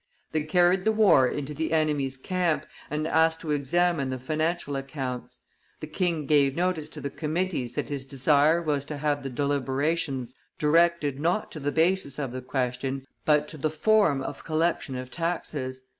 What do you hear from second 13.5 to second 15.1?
the form of collection